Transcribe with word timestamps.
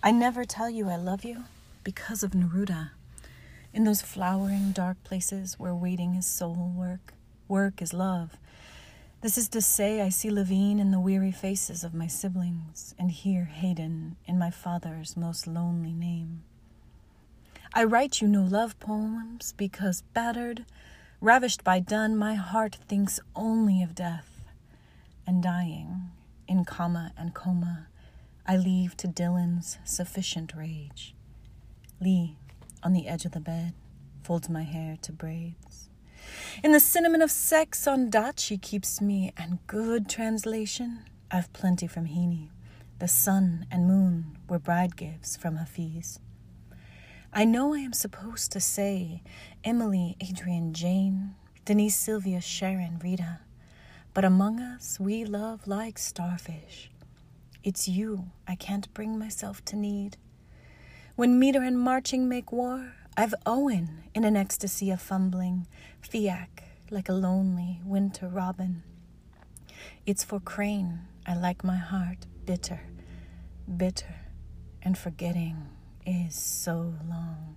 I 0.00 0.12
never 0.12 0.44
tell 0.44 0.70
you 0.70 0.88
I 0.88 0.94
love 0.94 1.24
you 1.24 1.44
because 1.82 2.22
of 2.22 2.30
Neruda. 2.30 2.90
In 3.74 3.82
those 3.82 4.00
flowering 4.00 4.70
dark 4.70 5.02
places 5.02 5.58
where 5.58 5.74
waiting 5.74 6.14
is 6.14 6.24
soul 6.24 6.72
work, 6.72 7.14
work 7.48 7.82
is 7.82 7.92
love. 7.92 8.36
This 9.22 9.36
is 9.36 9.48
to 9.48 9.60
say, 9.60 10.00
I 10.00 10.08
see 10.10 10.30
Levine 10.30 10.78
in 10.78 10.92
the 10.92 11.00
weary 11.00 11.32
faces 11.32 11.82
of 11.82 11.94
my 11.94 12.06
siblings 12.06 12.94
and 12.96 13.10
hear 13.10 13.46
Hayden 13.46 14.14
in 14.24 14.38
my 14.38 14.52
father's 14.52 15.16
most 15.16 15.48
lonely 15.48 15.92
name. 15.92 16.44
I 17.74 17.82
write 17.82 18.20
you 18.20 18.28
no 18.28 18.42
love 18.42 18.78
poems 18.78 19.52
because, 19.56 20.02
battered, 20.14 20.64
ravished 21.20 21.64
by 21.64 21.80
Donne, 21.80 22.16
my 22.16 22.34
heart 22.34 22.78
thinks 22.86 23.18
only 23.34 23.82
of 23.82 23.96
death 23.96 24.44
and 25.26 25.42
dying 25.42 26.12
in 26.46 26.64
comma 26.64 27.12
and 27.18 27.34
coma. 27.34 27.88
I 28.50 28.56
leave 28.56 28.96
to 28.96 29.06
Dylan's 29.06 29.76
sufficient 29.84 30.54
rage. 30.56 31.14
Lee, 32.00 32.38
on 32.82 32.94
the 32.94 33.06
edge 33.06 33.26
of 33.26 33.32
the 33.32 33.40
bed, 33.40 33.74
folds 34.22 34.48
my 34.48 34.62
hair 34.62 34.96
to 35.02 35.12
braids. 35.12 35.90
In 36.64 36.72
the 36.72 36.80
cinnamon 36.80 37.20
of 37.20 37.30
sex 37.30 37.86
on 37.86 38.08
Dutch, 38.08 38.46
he 38.46 38.56
keeps 38.56 39.02
me, 39.02 39.34
and 39.36 39.58
good 39.66 40.08
translation, 40.08 41.04
I've 41.30 41.52
plenty 41.52 41.86
from 41.86 42.06
Heaney. 42.06 42.48
The 43.00 43.06
sun 43.06 43.66
and 43.70 43.86
moon 43.86 44.38
were 44.48 44.58
bride 44.58 44.96
gifts 44.96 45.36
from 45.36 45.56
Hafiz. 45.56 46.18
I 47.34 47.44
know 47.44 47.74
I 47.74 47.80
am 47.80 47.92
supposed 47.92 48.50
to 48.52 48.60
say 48.60 49.22
Emily, 49.62 50.16
Adrian, 50.22 50.72
Jane, 50.72 51.34
Denise, 51.66 51.96
Sylvia, 51.96 52.40
Sharon, 52.40 52.98
Rita, 53.04 53.40
but 54.14 54.24
among 54.24 54.58
us 54.58 54.98
we 54.98 55.26
love 55.26 55.66
like 55.66 55.98
starfish. 55.98 56.90
It's 57.64 57.88
you 57.88 58.30
I 58.46 58.54
can't 58.54 58.92
bring 58.94 59.18
myself 59.18 59.64
to 59.66 59.76
need. 59.76 60.16
When 61.16 61.38
meter 61.38 61.62
and 61.62 61.78
marching 61.78 62.28
make 62.28 62.52
war, 62.52 62.94
I've 63.16 63.34
Owen 63.44 64.04
in 64.14 64.22
an 64.22 64.36
ecstasy 64.36 64.90
of 64.90 65.00
fumbling, 65.00 65.66
fiac 66.02 66.62
like 66.90 67.08
a 67.08 67.14
lonely 67.14 67.80
winter 67.84 68.28
robin. 68.28 68.84
It's 70.06 70.22
for 70.22 70.38
Crane 70.40 71.00
I 71.26 71.34
like 71.34 71.64
my 71.64 71.76
heart 71.76 72.26
bitter, 72.46 72.80
bitter, 73.76 74.14
and 74.80 74.96
forgetting 74.96 75.66
is 76.06 76.34
so 76.34 76.94
long. 77.08 77.56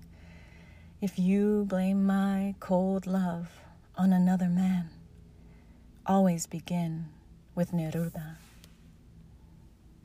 If 1.00 1.18
you 1.18 1.66
blame 1.70 2.06
my 2.06 2.56
cold 2.60 3.08
love 3.08 3.50
on 3.96 4.12
another 4.12 4.50
man, 4.50 4.90
always 6.06 6.48
begin 6.48 7.06
with 7.56 7.72
Neruda. 7.72 8.38